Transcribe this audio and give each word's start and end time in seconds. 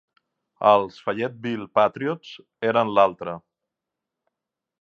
Els 0.69 0.97
Fayetteville 1.09 1.69
Patriots 1.79 2.33
eren 2.71 2.93
l'altre. 2.97 3.37